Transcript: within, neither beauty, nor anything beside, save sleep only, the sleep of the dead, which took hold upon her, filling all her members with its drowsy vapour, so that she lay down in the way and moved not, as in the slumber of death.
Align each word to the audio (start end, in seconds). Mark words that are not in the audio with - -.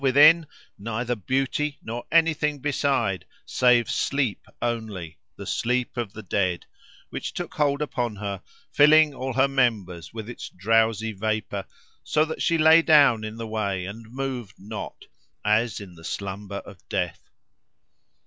within, 0.01 0.47
neither 0.79 1.15
beauty, 1.15 1.77
nor 1.83 2.03
anything 2.11 2.57
beside, 2.57 3.23
save 3.45 3.87
sleep 3.87 4.47
only, 4.59 5.19
the 5.35 5.45
sleep 5.45 5.95
of 5.95 6.13
the 6.13 6.23
dead, 6.23 6.65
which 7.11 7.35
took 7.35 7.53
hold 7.53 7.83
upon 7.83 8.15
her, 8.15 8.41
filling 8.71 9.13
all 9.13 9.33
her 9.33 9.47
members 9.47 10.11
with 10.11 10.27
its 10.27 10.49
drowsy 10.49 11.11
vapour, 11.13 11.63
so 12.03 12.25
that 12.25 12.41
she 12.41 12.57
lay 12.57 12.81
down 12.81 13.23
in 13.23 13.37
the 13.37 13.45
way 13.45 13.85
and 13.85 14.09
moved 14.11 14.55
not, 14.57 15.05
as 15.45 15.79
in 15.79 15.93
the 15.93 16.03
slumber 16.03 16.63
of 16.65 16.79
death. 16.89 17.29